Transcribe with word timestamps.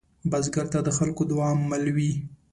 بزګر 0.29 0.65
ته 0.73 0.79
د 0.83 0.89
خلکو 0.97 1.21
دعاء 1.31 1.53
مل 1.69 1.85
وي 1.95 2.11